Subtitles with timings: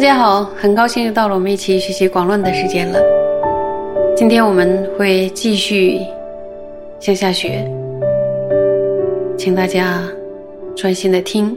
[0.00, 2.98] 大家好，很高兴又到了我们一起学习广论的时间了。
[4.16, 6.00] 今天我们会继续
[6.98, 7.70] 向下学，
[9.36, 10.10] 请大家
[10.74, 11.54] 专心的听，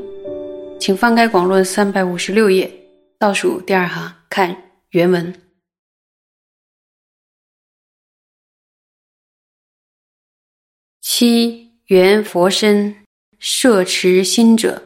[0.77, 2.70] 请翻开广论三百五十六页，
[3.18, 4.54] 倒数第二行看
[4.90, 5.34] 原文。
[10.99, 12.94] 七缘佛身
[13.40, 14.84] 摄持心者，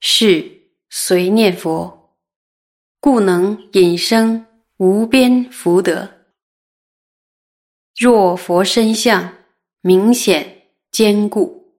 [0.00, 0.44] 是
[0.90, 1.98] 随念佛。
[3.02, 4.44] 故能引生
[4.76, 6.06] 无边福德。
[7.96, 9.32] 若佛身相
[9.80, 11.72] 明显坚固，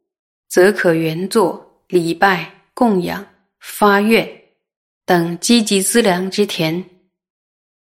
[0.50, 3.24] 则可原作礼拜供养
[3.60, 4.28] 发愿
[5.06, 6.84] 等积极资粮之田，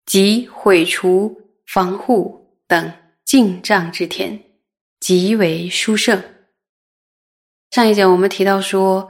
[0.06, 2.92] 及毁除防护等
[3.24, 4.38] 净障之田，
[5.00, 6.22] 极为殊胜。
[7.72, 9.10] 上一讲我们提到说，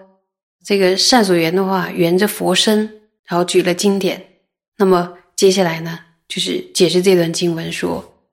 [0.64, 2.98] 这个善所缘的话，缘着佛身。
[3.30, 4.29] 然后举了经典，
[4.80, 6.00] 那么接下来呢，
[6.30, 8.24] 就是解释这段经文说，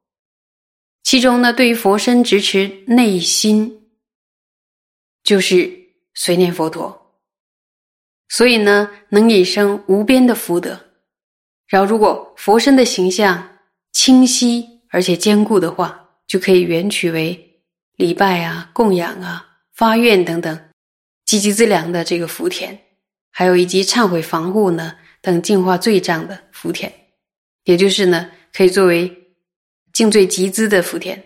[1.02, 3.88] 其中呢，对于佛身直持内心，
[5.24, 5.68] 就是
[6.14, 7.18] 随念佛陀，
[8.28, 10.80] 所以呢，能引生无边的福德。
[11.66, 13.58] 然后，如果佛身的形象
[13.90, 17.60] 清晰而且坚固的话，就可以缘取为
[17.96, 20.70] 礼拜啊、供养啊、发愿等等
[21.24, 22.80] 积极资粮的这个福田。
[23.32, 24.94] 还有以及忏悔防护呢
[25.26, 26.92] 等净化罪障的福田，
[27.64, 29.12] 也就是呢可以作为
[29.92, 31.20] 净罪集资的福田，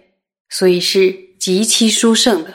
[0.49, 2.55] 所以是极其殊胜的。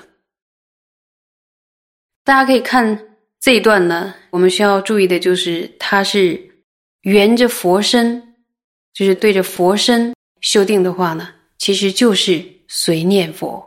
[2.23, 2.99] 大家可以看
[3.39, 6.41] 这一段呢，我们需要注意的就是它是
[7.01, 8.35] 圆着佛身，
[8.91, 13.63] 就是对着佛身修订的话呢，其实就是随念佛。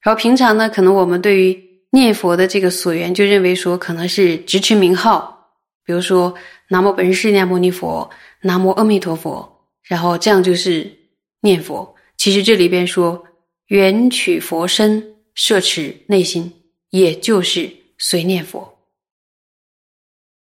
[0.00, 5.39] 然后平常呢，可能我们对于念佛的这个所缘，就认为说可能是直持名号，
[5.84, 6.34] 比如说
[6.68, 8.08] 南无本师释迦牟尼佛，
[8.42, 10.90] 南无阿弥陀佛，然后这样就是
[11.40, 11.94] 念佛。
[12.16, 13.24] 其实这里边说
[13.66, 16.52] 缘取佛身，摄持内心，
[16.90, 18.78] 也就是随念佛。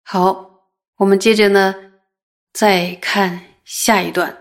[0.03, 1.73] 好，我们接着呢
[2.51, 4.37] 再看下一段，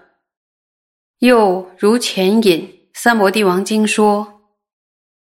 [1.20, 2.60] 又如前引
[2.92, 4.40] 《三摩地王经》说。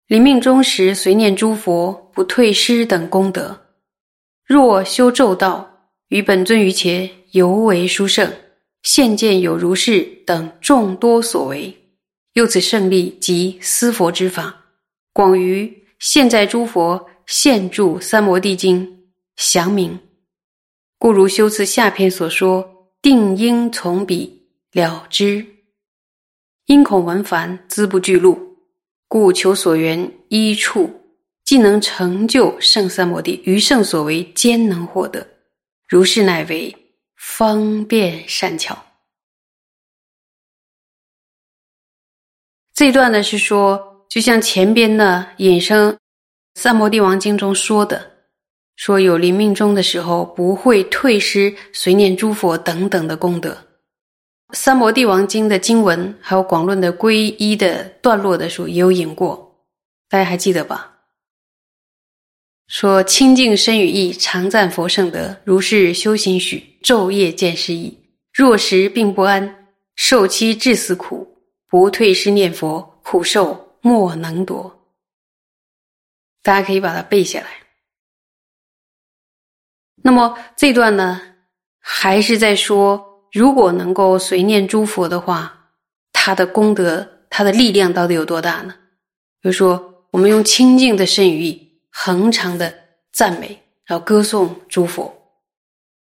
[0.08, 3.69] 临命终时，随念诸佛不退失等功德。
[4.50, 8.34] 若修咒道，于本尊于前尤为殊胜。
[8.82, 11.78] 现见有如是等众多所为，
[12.34, 14.56] 又此胜利及思佛之法，
[15.14, 18.84] 广于现在诸佛现住《三摩地经》
[19.36, 20.00] 详明。
[20.98, 25.46] 故如修辞下篇所说，定应从彼了之。
[26.66, 28.58] 因恐文凡资不具录。
[29.08, 30.99] 故求所缘一处，
[31.50, 35.26] 既能成就圣三摩地，余圣所为兼能获得。
[35.88, 38.78] 如是乃为方便善巧。
[42.72, 45.98] 这一段呢是说，就像前边呢引生
[46.54, 48.12] 三摩地王经中说的，
[48.76, 53.58] 说有临命终的时候不会退失随念诸佛等等的功德。
[54.54, 59.66] 三摩地王经的经文，还有广论的皈依的段落的时候，也有引过，
[60.08, 60.89] 大家还记得吧？
[62.69, 67.97] 说清净身语意，常赞佛圣德，如是修行许，昼夜见是意。
[68.31, 71.28] 若时病不安，受期至死苦，
[71.68, 74.85] 不退失念佛，苦受莫能夺。
[76.44, 77.47] 大家可以把它背下来。
[80.03, 81.19] 那么这段呢，
[81.79, 83.03] 还是在说。
[83.31, 85.72] 如果能够随念诸佛的话，
[86.12, 88.74] 他的功德、他的力量到底有多大呢？
[89.40, 91.69] 比如说，我们用清净的身语意，
[92.02, 92.74] 恒常的
[93.12, 95.14] 赞美，然后歌颂诸佛，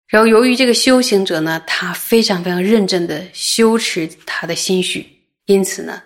[0.08, 5.10] 然后由于这个修行者呢，他非常非常认真的修持他的心绪，
[5.46, 6.04] 因此呢，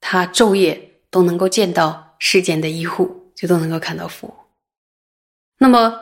[0.00, 0.80] 他昼夜
[1.10, 4.34] 都能够见到世间的医护，就都能够看到佛。
[5.58, 5.92] 那么，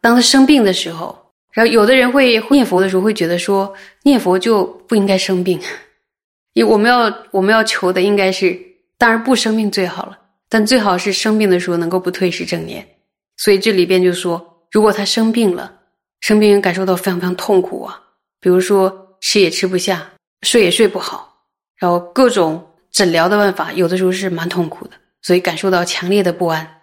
[0.00, 3.74] 当他生病的时候，然后，有的人会念佛的时候会觉得说，
[4.04, 5.60] 念佛就不应该生病，
[6.54, 8.58] 因为我们要我们要求的应该是，
[8.96, 10.18] 当然不生病最好了，
[10.52, 12.86] 但最好是生病的时候能够不退失正念。
[13.38, 15.80] 所以这里边就说，如果他生病了，
[16.20, 17.98] 生病感受到非常非常痛苦啊，
[18.38, 20.12] 比如说吃也吃不下，
[20.42, 21.34] 睡也睡不好，
[21.78, 26.82] 然后各种诊疗的办法有的时候是蛮痛苦的，所以感受到强烈的不安，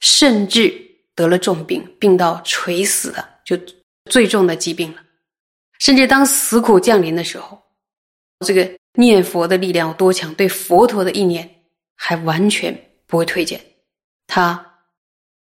[0.00, 0.74] 甚至
[1.14, 3.56] 得了重病，病到垂死的就。
[4.08, 5.02] 最重的疾病了，
[5.80, 7.60] 甚至当死苦降临的时候，
[8.46, 10.32] 这个念佛的力量有多强？
[10.34, 11.50] 对佛陀的意念
[11.96, 12.72] 还完全
[13.06, 13.60] 不会退减，
[14.26, 14.80] 他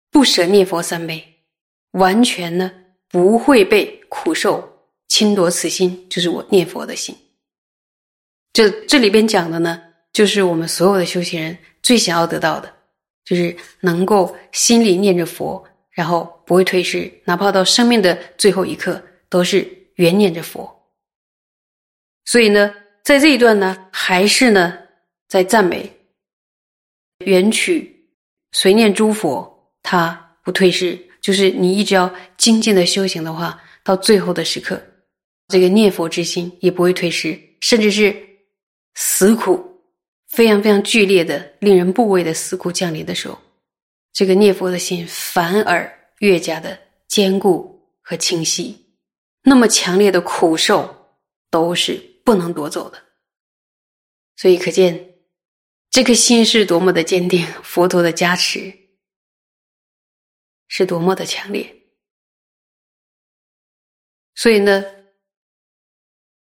[0.09, 1.24] 不舍念佛三昧，
[1.92, 2.71] 完全呢
[3.09, 7.15] 不会被苦受侵夺此心，就是我念佛的心。
[8.53, 9.81] 这这里边讲的呢，
[10.12, 12.74] 就是我们所有的修行人最想要得到的，
[13.24, 19.65] 就是能够心里念着佛，然后不会退失，哪怕到生命的最后一刻，都是
[19.95, 20.69] 原念着佛。
[22.25, 24.77] 所以呢，在这一段呢，还是呢，
[25.27, 25.89] 在赞美
[27.25, 28.07] 缘曲
[28.51, 31.00] 随念诸佛，他不退失。
[31.21, 34.81] 就是你一直要精进的修行的话，到最后的时刻，
[35.50, 38.15] 这个念佛之心也不会退失，甚至是
[38.95, 39.63] 死苦
[40.29, 43.38] 非常非常剧烈的、令人怖畏的死苦降临的时候，
[44.13, 45.88] 这个念佛的心反而
[46.21, 46.75] 越加的
[47.07, 48.75] 坚固和清晰。
[49.44, 50.91] 那么强烈的苦受
[51.51, 52.97] 都是不能夺走的，
[54.38, 55.10] 所以可见
[55.91, 58.81] 这颗心是多么的坚定，佛陀的加持。
[60.73, 61.75] 是多么的强烈，
[64.35, 64.85] 所以呢，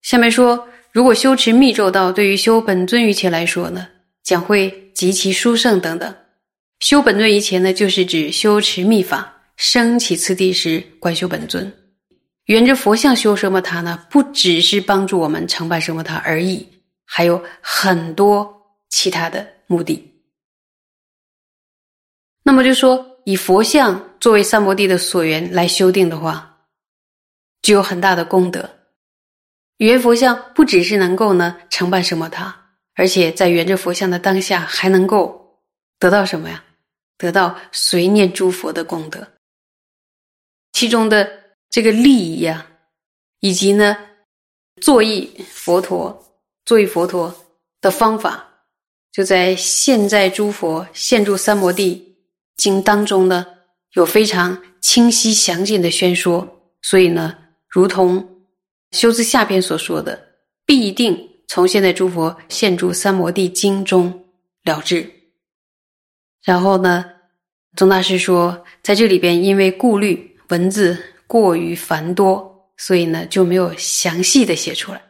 [0.02, 3.86] 下面说，如果修持密咒道，对于修本尊于前来说呢，
[4.24, 6.12] 将会极其殊胜等等。
[6.80, 11.72] 修本尊于前呢，就是指修持密法，升起次第时观修本尊。
[12.46, 14.08] 沿着佛像修什么塔呢？
[14.10, 16.68] 不只是帮助我们承办什么塔而已，
[17.04, 18.55] 还有很多
[18.88, 20.14] 其他的目的。
[22.42, 23.12] 那么就说。
[23.28, 26.60] 以佛像作为三摩地的所缘来修订的话，
[27.60, 28.70] 具有很大的功德。
[29.78, 32.56] 圆佛像不只是能够呢承办什么塔，
[32.94, 35.60] 而且在圆着佛像的当下，还能够
[35.98, 36.64] 得到什么呀？
[37.18, 39.26] 得到随念诸佛的功德。
[40.70, 41.28] 其中的
[41.68, 42.64] 这个利益呀，
[43.40, 43.96] 以及呢
[44.80, 47.34] 作意佛陀作意佛陀
[47.80, 48.48] 的方法，
[49.12, 52.04] 就在现在诸佛现住三摩地。
[52.56, 53.44] 经当中呢，
[53.92, 57.36] 有非常清晰详尽的宣说，所以呢，
[57.68, 58.26] 如同
[58.92, 60.18] 修辞下篇所说的，
[60.64, 64.24] 必定从现在诸佛现住三摩地经中
[64.64, 65.06] 了知。
[66.42, 67.04] 然后呢，
[67.76, 75.02] 宗大师说，在这里边因为顾虑文字过于繁多，所以呢就没有详细的写出来。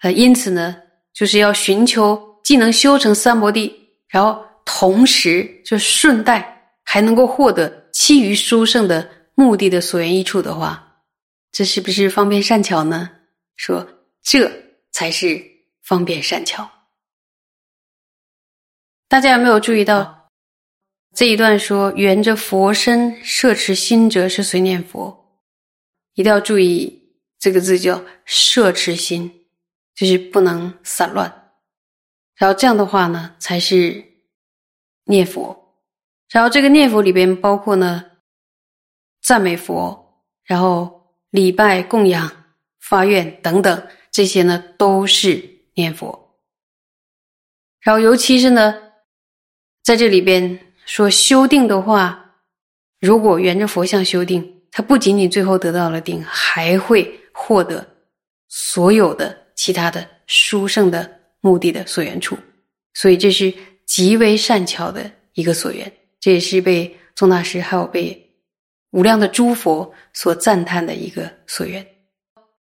[0.00, 0.76] 呃，因此呢，
[1.12, 3.74] 就是要寻求既能修成三摩地，
[4.08, 4.46] 然后。
[4.70, 11.00] 同时，就顺带还能够获得其余殊胜的目的的所缘益处的话，
[11.50, 13.08] 这是不是方便善巧呢？
[13.56, 14.52] 说这
[14.92, 15.42] 才是
[15.82, 16.70] 方便善巧。
[19.08, 20.28] 大家有没有注意到
[21.14, 25.40] 这一段说，缘着佛身摄持心者是随念佛，
[26.12, 29.37] 一定要注意这个字叫摄持心，
[29.98, 31.50] 就是不能散乱。
[32.36, 34.06] 然后这样的话呢，才是。
[35.10, 35.74] 念佛，
[36.28, 38.04] 然后这个念佛里边包括呢
[39.22, 42.30] 赞美佛，然后礼拜供养、
[42.78, 46.38] 发愿等等，这些呢都是念佛。
[47.80, 48.74] 然后尤其是呢，
[49.82, 52.34] 在这里边说修定的话，
[53.00, 57.96] 如果沿着佛像修定，它不仅仅最后得到了定，还会获得
[58.46, 62.34] 所有的其他的殊胜的目的的所缘处，
[62.94, 63.52] 所以这是。
[63.88, 68.30] 极为善巧的一个所缘，这也是被宗大师还有被
[68.90, 71.84] 无量的诸佛所赞叹的一个所缘。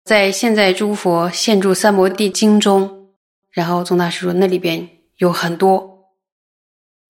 [0.04, 3.12] 在现在诸佛现住三摩地经中，
[3.52, 4.88] 然后宗大师说那里边
[5.18, 6.10] 有很多，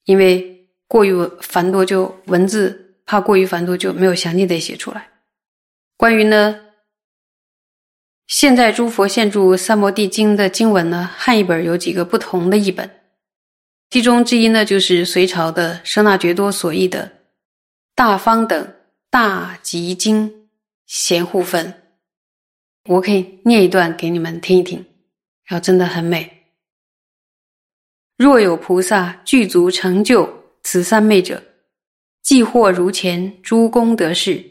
[0.05, 5.09] 因为过于繁多，就文字怕过于繁多就没有详细的写出来。
[5.97, 6.61] 关于呢，
[8.27, 12.89] 现在诸佛现住三摩地经的经文呢，汉译本有几个不同的译本。
[13.91, 17.07] 其中之一呢，就是隋朝的舍那觉多所译的
[17.95, 18.75] 《大方等
[19.11, 20.49] 大集经
[20.87, 21.67] 贤护分》，
[22.89, 24.85] 我可以念一段给你们听一听，
[25.45, 26.31] 然后真的很美。
[28.17, 30.29] 若有菩萨具足成就
[30.63, 31.43] 此三昧者，
[32.23, 34.43] 既获如前诸功德事，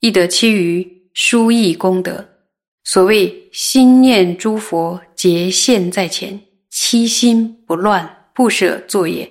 [0.00, 2.29] 亦得其余殊异功德。
[2.84, 8.16] 所谓心念诸佛皆现在前，七心不乱。
[8.32, 9.30] 不舍作业，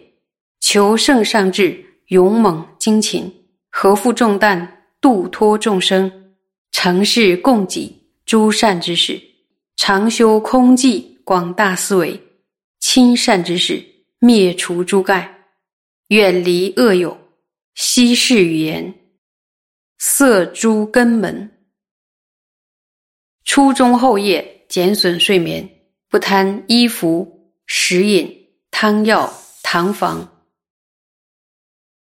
[0.60, 3.34] 求圣上智，勇猛精勤，
[3.72, 6.36] 何负重担，度脱众生，
[6.72, 7.92] 成事供给
[8.24, 9.20] 诸善之事，
[9.78, 12.22] 常修空寂，广大思维，
[12.80, 13.84] 亲善之事，
[14.20, 15.46] 灭除诸盖，
[16.10, 17.18] 远离恶友，
[17.74, 18.94] 稀释语言，
[19.98, 21.50] 色诸根门，
[23.60, 25.70] 初中后夜，减损睡眠，
[26.08, 28.48] 不贪衣服食饮。
[28.72, 30.46] 汤药、堂房、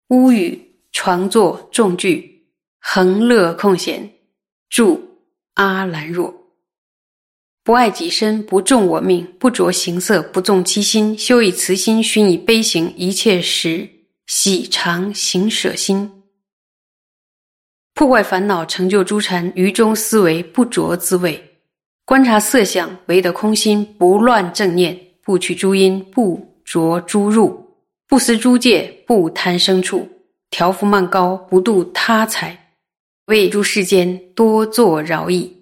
[0.09, 2.45] 屋宇、床座、重具，
[2.79, 4.07] 恒乐空闲，
[4.69, 5.17] 住
[5.55, 6.31] 阿兰若。
[7.63, 13.89] 不爱己身，不重我命，不着形色，不重其心，修以慈心，熏以悲行，一切时
[14.27, 16.20] 喜常行舍心，
[18.01, 21.39] 破坏烦恼，成就诸禅，于中思维，不着滋味，
[22.03, 27.63] 观察色相，唯得空心，不乱正念，不取诸因，不着诸入，
[28.07, 30.09] 不思诸界，不贪生处，
[30.49, 32.73] 调伏慢高，不度他财，
[33.27, 35.55] 为诸世间多作饶益。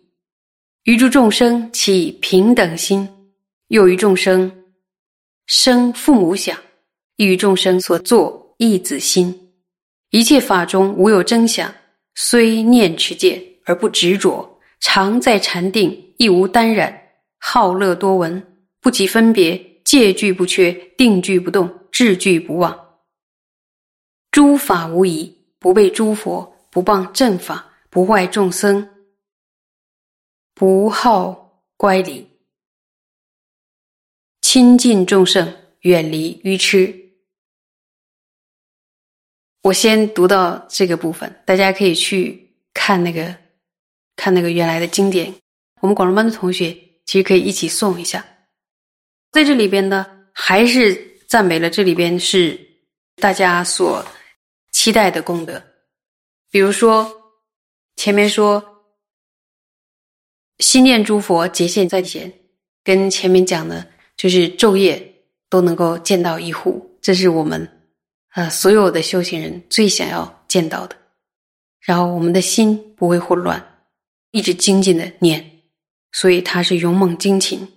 [0.86, 3.06] 于诸众生起平等心，
[3.68, 4.50] 又于众生
[5.46, 6.58] 生父母想，
[7.18, 9.52] 亦于众生所作义子心。
[10.12, 11.70] 一切法中无有真想，
[12.22, 17.02] 虽念持戒而不执着，常在禅定，亦无单染，
[17.38, 22.98] 好乐多闻，不及分别，戒具不缺，定具不动，志具不忘。
[24.32, 28.90] 诸法无疑，不被诸佛，不谤正法，不坏众生。
[30.54, 32.28] 不好乖离，
[34.42, 37.09] 亲近众生，远离愚痴。
[39.62, 43.36] 我先读到这个部分，大家可以去看那个
[44.16, 45.34] 看那个原来的经典。
[45.82, 46.72] 我们广东班的同学
[47.06, 48.26] 其实可以一起诵一下。
[49.32, 50.96] 在这里边呢，还是
[51.28, 52.60] 赞美了这里边是
[53.16, 54.06] 大家所
[54.72, 55.62] 期待的功德。
[56.50, 57.10] 比如说
[57.96, 58.64] 前面说。
[60.60, 62.30] 心念诸佛结现在前，
[62.84, 63.88] 跟前面讲的，
[64.18, 65.02] 就是昼夜
[65.50, 67.66] 都能够见到一户，这是我们
[68.40, 70.96] 呃所有的修行人最想要见到的。
[71.82, 73.62] 然后我们的心不会混乱，
[74.32, 75.46] 一直精进的念，
[76.14, 77.68] 所以它是勇猛精勤。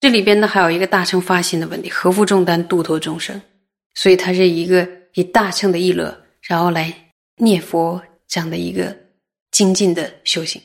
[0.00, 3.40] 这里边呢还有一个大乘发心的问题，何负重担度脱众生，
[3.94, 6.92] 所以它是一个以大乘的意乐，然后来
[7.36, 8.96] 念佛这样的一个
[9.52, 10.60] 精进的修行。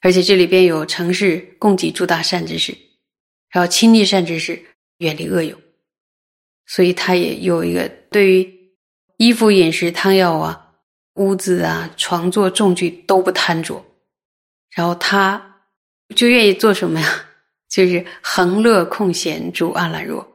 [0.00, 2.74] 而且这里边有成事供给诸大善知识，
[3.50, 4.58] 然后亲历善知识，
[4.98, 5.60] 远离恶友，
[6.66, 8.72] 所以他也有一个对于
[9.16, 10.74] 衣服、饮食、汤药啊、
[11.14, 13.84] 屋子啊、床座、重具都不贪着，
[14.70, 15.64] 然后他
[16.16, 17.26] 就愿意做什么呀？
[17.68, 20.26] 就是恒乐空闲住阿兰若，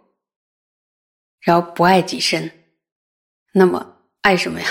[1.40, 2.52] 然后不爱己身，
[3.54, 4.68] 那么爱什么呀？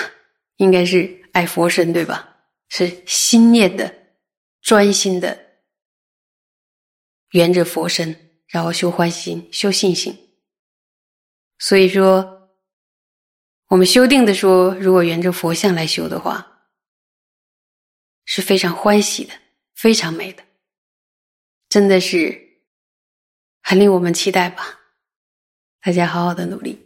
[0.56, 2.36] 应该是爱佛身对吧？
[2.68, 3.94] 是心念的。
[4.62, 5.38] 专心的
[7.30, 10.25] 圆着佛身，然后修欢心、修信心。
[11.58, 12.50] 所以说，
[13.68, 16.68] 我们修定的说，如果沿着佛像来修的话，
[18.24, 19.32] 是非常欢喜的，
[19.74, 20.44] 非常美的，
[21.68, 22.60] 真的是
[23.62, 24.80] 很令我们期待吧。
[25.80, 26.85] 大家好好的努力。